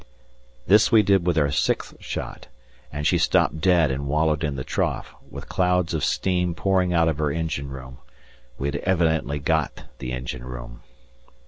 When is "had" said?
8.69-8.77